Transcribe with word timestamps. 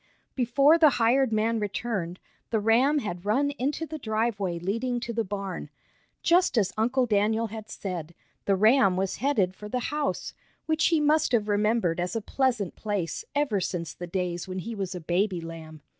Before 0.33 0.79
the 0.79 0.89
hired 0.97 1.31
man 1.31 1.59
returned, 1.59 2.19
the 2.49 2.59
ram 2.59 2.97
had 2.97 3.23
run 3.23 3.51
into 3.51 3.85
the 3.85 3.99
driveway 3.99 4.57
leading 4.57 4.99
to 4.99 5.13
the 5.13 5.23
barn. 5.23 5.69
Just 6.23 6.57
as 6.57 6.73
Uncle 6.75 7.05
Daniel 7.05 7.45
had 7.53 7.69
said, 7.69 8.15
the 8.45 8.55
ram 8.55 8.97
was 8.97 9.17
headed 9.17 9.53
for 9.53 9.69
the 9.69 9.79
house, 9.93 10.33
which 10.65 10.87
he 10.87 10.99
must 10.99 11.33
have 11.33 11.47
remembered 11.47 11.99
as 11.99 12.15
a 12.15 12.19
pleasant 12.21 12.75
place 12.75 13.23
ever 13.35 13.61
since 13.61 13.93
the 13.93 14.07
days 14.07 14.47
when 14.47 14.57
he 14.57 14.73
was 14.73 14.95
a 14.95 14.99
baby 14.99 15.39
lamb. 15.39 15.81